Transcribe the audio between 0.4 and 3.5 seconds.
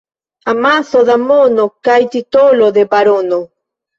Amaso da mono kaj titolo de barono.